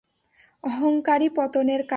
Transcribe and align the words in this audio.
অহংকারই 0.63 1.29
পতনের 1.29 1.81
কারণ। 1.81 1.89